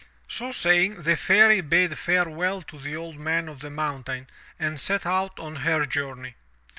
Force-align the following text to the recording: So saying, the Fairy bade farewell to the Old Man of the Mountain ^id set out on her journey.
So 0.27 0.51
saying, 0.51 1.03
the 1.03 1.15
Fairy 1.15 1.61
bade 1.61 1.95
farewell 1.95 2.63
to 2.63 2.79
the 2.79 2.95
Old 2.95 3.17
Man 3.19 3.47
of 3.47 3.59
the 3.59 3.69
Mountain 3.69 4.25
^id 4.59 4.79
set 4.79 5.05
out 5.05 5.39
on 5.39 5.57
her 5.57 5.85
journey. 5.85 6.33